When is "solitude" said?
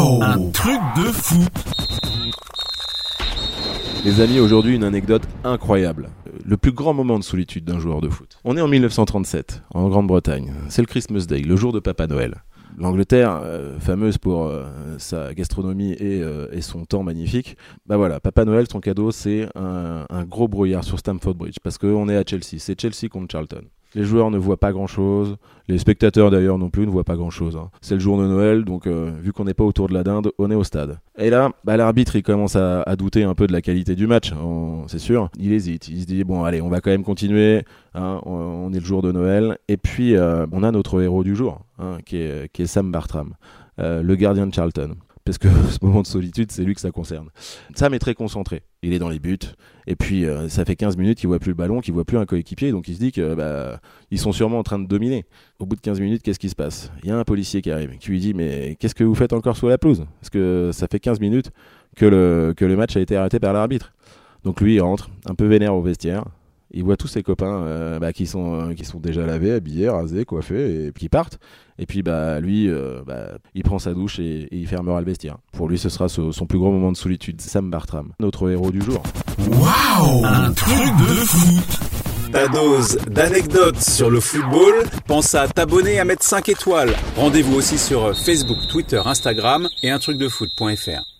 7.24-7.64, 46.08-46.50, 76.96-77.40